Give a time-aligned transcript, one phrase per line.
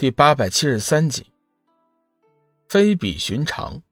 [0.00, 1.26] 第八百七十三集，
[2.70, 3.82] 非比寻常。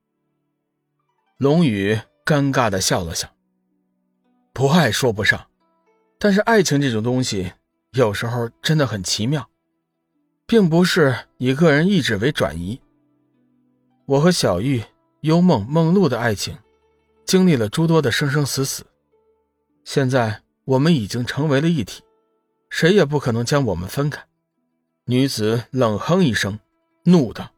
[1.37, 3.29] 龙宇尴尬的笑了笑，
[4.55, 5.51] 不爱说不上，
[6.19, 7.53] 但是爱情这种东西，
[7.91, 9.47] 有时候真的很奇妙，
[10.47, 12.81] 并不是以个人意志为转移。
[14.07, 14.83] 我和小玉、
[15.21, 16.57] 幽梦、梦露的爱情，
[17.27, 18.83] 经历了诸多的生生死死，
[19.85, 22.03] 现在我们已经成为了一体，
[22.71, 24.25] 谁也不可能将我们分开。
[25.11, 26.61] 女子冷哼一声，
[27.05, 27.51] 怒道：“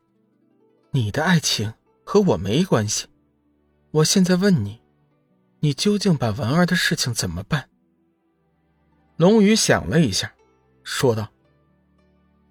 [0.95, 3.09] 你的爱情和我没关系。
[3.91, 4.81] 我现在问你，
[5.59, 7.69] 你究竟把文儿的事情怎么办？”
[9.19, 10.33] 龙宇想了一下，
[10.85, 11.29] 说道：“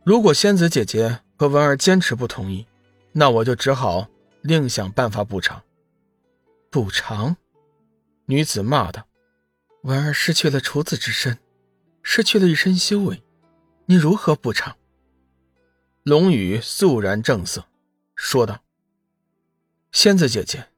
[0.03, 2.67] 如果仙子姐姐和文儿坚持不同意，
[3.13, 4.09] 那我就只好
[4.41, 5.63] 另想办法补偿。”
[6.69, 7.37] 补偿？
[8.25, 9.07] 女子骂道
[9.83, 11.37] ：“文儿失去了处子之身，
[12.03, 13.23] 失去了一身修为，
[13.85, 14.75] 你如何补偿？”
[16.09, 17.67] 龙宇肃然正色，
[18.15, 18.63] 说道
[19.93, 20.69] ：“仙子姐姐，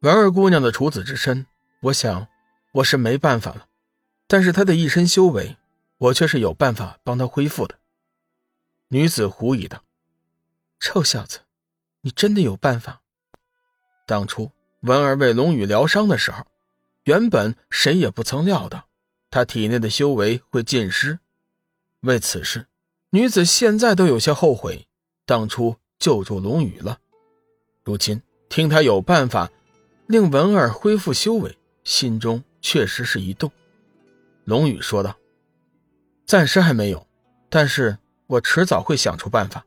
[0.00, 1.46] 文儿姑娘的处子之身，
[1.82, 2.26] 我想
[2.72, 3.68] 我是没办法了。
[4.26, 5.56] 但是她的一身修为，
[5.98, 7.78] 我却是有办法帮她恢复的。”
[8.90, 9.84] 女子狐疑道
[10.80, 11.42] ：“臭小子，
[12.00, 13.00] 你真的有办法？
[14.08, 16.44] 当初文儿为龙宇疗伤的时候，
[17.04, 18.88] 原本谁也不曾料到，
[19.30, 21.20] 她体内的修为会尽失。
[22.00, 22.66] 为此事。”
[23.12, 24.86] 女子现在都有些后悔，
[25.26, 27.00] 当初救助龙宇了。
[27.82, 29.50] 如今听他有办法
[30.06, 33.50] 令文儿恢复修为，心中确实是一动。
[34.44, 35.16] 龙宇说道
[36.24, 37.04] ：“暂时还没有，
[37.48, 39.66] 但是我迟早会想出办法。”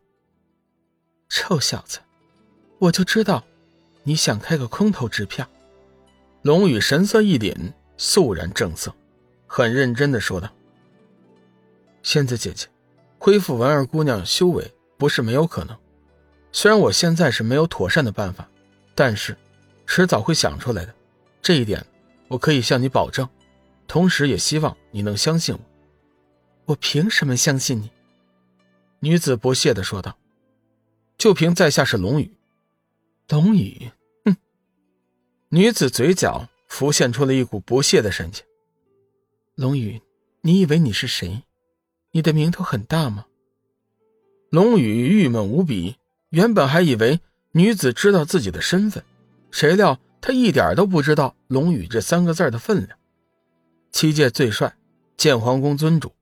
[1.27, 1.99] 臭小子，
[2.79, 3.43] 我就知道
[4.03, 5.45] 你想开个空头支票。
[6.43, 8.95] 龙宇神色一凛，肃然正色，
[9.47, 10.49] 很认真的说道
[12.03, 12.67] ：“仙子姐姐。”
[13.23, 15.77] 恢复文儿姑娘修为不是没有可能，
[16.51, 18.45] 虽然我现在是没有妥善的办法，
[18.93, 19.37] 但是
[19.87, 20.93] 迟早会想出来的，
[21.41, 21.87] 这一点
[22.27, 23.25] 我可以向你保证，
[23.87, 25.61] 同时也希望你能相信我。
[26.65, 27.89] 我凭什么相信你？
[28.99, 30.17] 女子不屑的说道。
[31.17, 32.29] 就凭在下是龙宇，
[33.29, 33.89] 龙宇，
[34.25, 34.35] 哼！
[35.47, 38.45] 女子嘴角浮现出了一股不屑的神情。
[39.55, 40.01] 龙宇，
[40.41, 41.41] 你以为你是谁？
[42.15, 43.25] 你的名头很大吗？
[44.51, 45.95] 龙宇郁闷无比，
[46.29, 47.19] 原本还以为
[47.53, 49.03] 女子知道自己的身份，
[49.49, 52.95] 谁料她一点都不知道“龙宇”这三个字的分量。
[53.91, 54.75] 七界最帅，
[55.17, 56.13] 建皇宫尊主，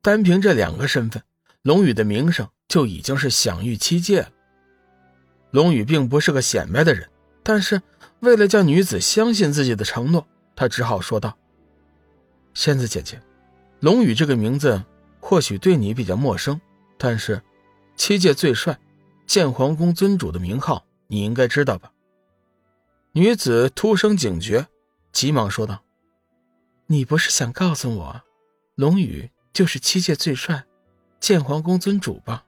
[0.00, 1.22] 单凭这两个身份，
[1.60, 4.30] 龙宇的名声就已经是享誉七界了。
[5.50, 7.06] 龙宇并不是个显摆的人，
[7.42, 7.82] 但是
[8.20, 11.36] 为了叫女子相信自己的承诺，他只好说道
[12.54, 13.20] ：“仙子姐姐，
[13.80, 14.82] 龙宇这个名字。”
[15.26, 16.60] 或许对你比较陌生，
[16.98, 17.42] 但是
[17.96, 18.78] 七界最帅
[19.26, 21.90] 剑皇宫尊主的名号你应该知道吧？
[23.12, 24.68] 女子突生警觉，
[25.12, 25.82] 急忙说道
[26.88, 28.22] ：“你不是想告诉我，
[28.74, 30.66] 龙宇就是七界最帅
[31.18, 32.44] 剑皇宫尊主吧？”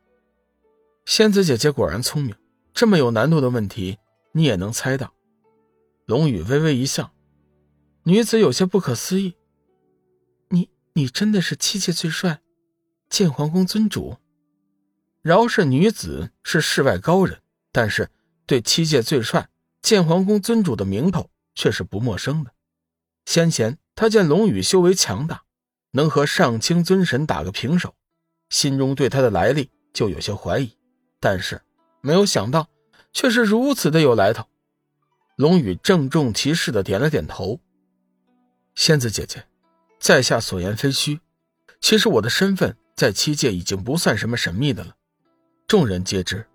[1.07, 2.37] 仙子姐姐果然聪明，
[2.75, 3.99] 这么有难度的问题
[4.33, 5.15] 你也能猜到。
[6.05, 7.11] 龙宇微微一笑，
[8.03, 9.35] 女子有些不可思议
[10.51, 12.41] ：“你你真的是七界最帅？”
[13.09, 14.17] 剑皇宫尊主，
[15.23, 17.41] 饶是女子是世外高人，
[17.71, 18.11] 但是
[18.47, 19.49] 对七界最帅
[19.81, 22.53] 剑皇宫尊主的名头却是不陌生的。
[23.25, 25.45] 先前他见龙宇修为强大，
[25.93, 27.95] 能和上清尊神打个平手，
[28.51, 30.77] 心中对他的来历就有些怀疑，
[31.21, 31.63] 但是
[32.01, 32.69] 没有想到
[33.13, 34.47] 却是如此的有来头。
[35.37, 37.61] 龙宇郑重其事的点了点头
[38.75, 39.47] ：“仙子姐姐，
[40.01, 41.21] 在下所言非虚，
[41.81, 44.97] 其实我的身份。”在七界已经不算什么神秘的了，
[45.67, 46.47] 众人皆知。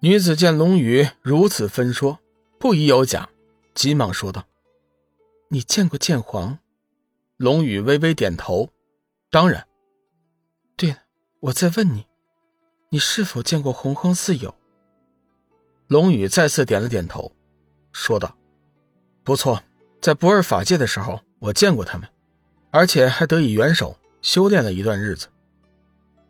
[0.00, 2.20] 女子见龙宇如此分说，
[2.58, 3.30] 不疑有假，
[3.74, 4.46] 急忙说道
[5.48, 6.58] ：“你见过剑皇？”
[7.38, 8.68] 龙宇微微点头
[9.30, 9.66] ：“当然。”
[10.76, 10.98] 对了，
[11.40, 12.06] 我再问你，
[12.90, 14.54] 你是否见过洪荒四友？
[15.86, 17.32] 龙宇再次点了点头，
[17.90, 18.36] 说道
[19.24, 19.62] ：“不错，
[20.02, 22.06] 在不二法界的时候，我见过他们，
[22.70, 25.28] 而且还得以援手。”修炼了一段日子，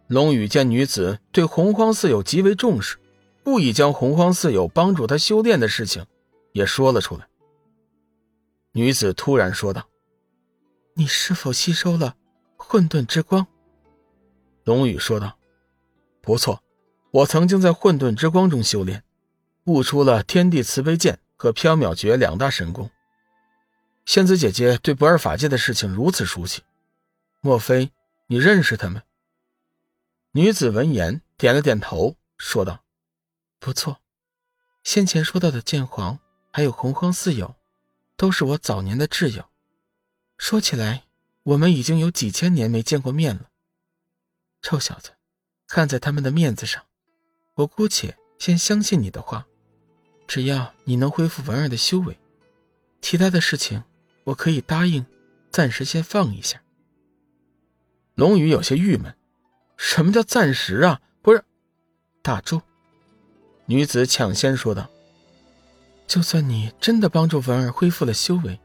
[0.06, 2.98] 龙宇见女子对洪荒四友极为重视，
[3.42, 6.06] 故意将洪荒四友帮助他修炼的事情
[6.52, 7.26] 也说了出来。
[8.72, 9.88] 女子突然说道
[10.94, 12.14] ：“你是否吸收了
[12.56, 13.44] 混沌之光？”
[14.62, 15.36] 龙宇说道
[16.22, 16.62] ：“不错，
[17.10, 19.02] 我曾经在混沌之光中修炼，
[19.64, 22.88] 悟出了天地慈悲剑和缥缈诀两大神功。
[24.06, 26.62] 仙子姐姐对不二法界的事情如此熟悉。”
[27.42, 27.90] 莫非
[28.26, 29.02] 你认识他们？
[30.32, 32.84] 女子闻言点了点头，说道
[33.58, 34.02] ：“不错，
[34.84, 36.18] 先前说到的剑皇
[36.52, 37.56] 还有洪荒四友，
[38.18, 39.48] 都是我早年的挚友。
[40.36, 41.04] 说起来，
[41.44, 43.48] 我们已经有几千年没见过面了。
[44.60, 45.12] 臭小子，
[45.66, 46.84] 看在他们的面子上，
[47.54, 49.46] 我姑且先相信你的话。
[50.28, 52.20] 只要你能恢复文儿的修为，
[53.00, 53.82] 其他的事情
[54.24, 55.06] 我可以答应，
[55.50, 56.62] 暂时先放一下。”
[58.20, 59.16] 龙宇有些郁闷
[59.78, 61.00] ：“什么叫暂时啊？
[61.22, 61.42] 不是，
[62.20, 62.60] 打住！”
[63.64, 64.90] 女子抢先说道
[66.06, 68.60] ：“就算你真的帮助文儿恢复了修为，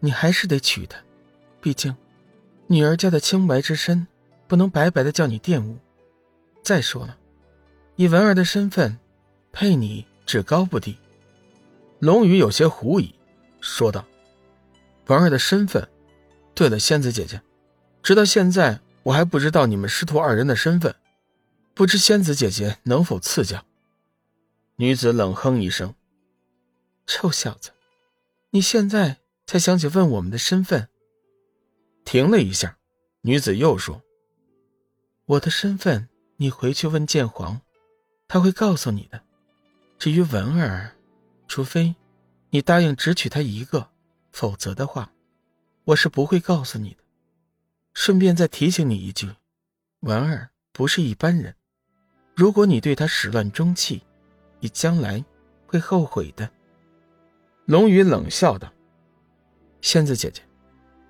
[0.00, 0.98] 你还是得娶她。
[1.60, 1.94] 毕竟，
[2.66, 4.04] 女儿家的清白之身
[4.48, 5.78] 不能白白的叫你玷污。
[6.64, 7.16] 再说了，
[7.94, 8.98] 以文儿的身份，
[9.52, 10.98] 配你只高不低。”
[12.02, 13.14] 龙宇有些狐疑，
[13.60, 14.04] 说道
[15.06, 15.88] ：“文儿的身份？
[16.52, 17.40] 对了，仙子姐姐。”
[18.02, 20.96] 直到现在，我还不知道你们师徒二人的身份，
[21.72, 23.64] 不知仙子姐姐能否赐教？
[24.76, 25.94] 女子冷哼一声
[27.06, 27.70] ：“臭小子，
[28.50, 30.88] 你现在才想起问我们的身份？”
[32.04, 32.76] 停了一下，
[33.20, 34.02] 女子又说
[35.26, 36.08] ：“我的身份，
[36.38, 37.60] 你回去问剑皇，
[38.26, 39.22] 他会告诉你的。
[39.96, 40.96] 至于文儿，
[41.46, 41.94] 除非
[42.50, 43.90] 你答应只娶她一个，
[44.32, 45.12] 否则的话，
[45.84, 46.96] 我是不会告诉你的。”
[47.94, 49.30] 顺便再提醒你一句，
[50.00, 51.54] 文儿不是一般人，
[52.34, 54.02] 如果你对她始乱终弃，
[54.60, 55.24] 你将来
[55.66, 56.48] 会后悔的。
[57.66, 58.72] 龙宇冷笑道
[59.82, 60.42] ：“仙子姐姐，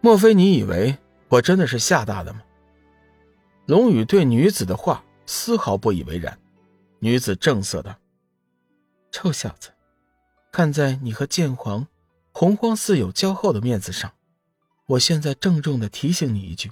[0.00, 0.98] 莫非你以为
[1.28, 2.42] 我真的是吓大的吗？”
[3.66, 6.38] 龙宇对女子的话丝毫不以为然。
[6.98, 7.96] 女子正色道
[9.10, 9.70] ：“臭小子，
[10.52, 11.86] 看在你和剑皇、
[12.32, 14.12] 洪荒四友交好的面子上。”
[14.92, 16.70] 我现在郑重的提醒你一句，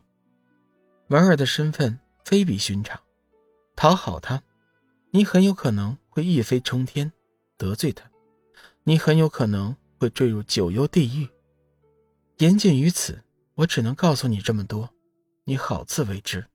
[1.08, 3.00] 文儿的身份非比寻常，
[3.74, 4.42] 讨好她，
[5.10, 7.10] 你很有可能会一飞冲天；
[7.56, 8.10] 得罪她，
[8.84, 11.30] 你很有可能会坠入九幽地狱。
[12.36, 13.22] 言尽于此，
[13.54, 14.90] 我只能告诉你这么多，
[15.44, 16.46] 你好自为之。